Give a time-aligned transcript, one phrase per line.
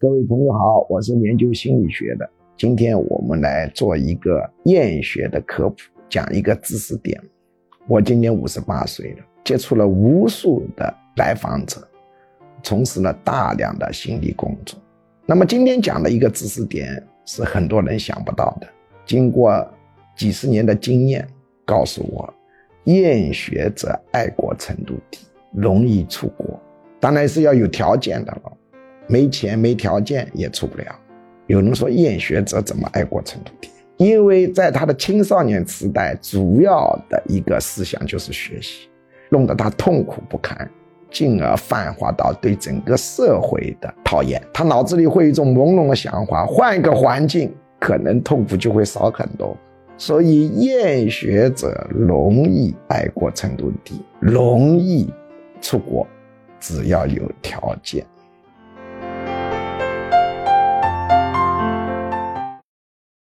[0.00, 2.30] 各位朋友好，我是研究心理学的。
[2.56, 5.76] 今天我们来做一个厌学的科普，
[6.08, 7.20] 讲一个知识点。
[7.88, 11.80] 我今年五十八岁了，接触了无数的来访者，
[12.62, 14.78] 从事了大量的心理工作。
[15.26, 18.68] 那么今天讲的一个知识点是很多人想不到的。
[19.04, 19.68] 经过
[20.16, 21.26] 几十年的经验，
[21.66, 22.32] 告诉我，
[22.84, 25.18] 厌学者爱国程度低，
[25.52, 26.56] 容易出国。
[27.00, 28.52] 当然是要有条件的了。
[29.08, 30.84] 没钱没条件也出不了。
[31.46, 33.70] 有人说厌学者怎么爱国程度低？
[33.96, 38.88] 因为在他的青少年时代，主要的一个思想就是学习，
[39.30, 40.70] 弄得他痛苦不堪，
[41.10, 44.40] 进而泛化到对整个社会的讨厌。
[44.52, 49.56] 他脑子里会有一种朦胧的想法，换一个环境，可能痛苦就会少很多。
[49.96, 55.12] 所以厌学者容易爱国程度低，容易
[55.60, 56.06] 出国，
[56.60, 58.06] 只要有条件。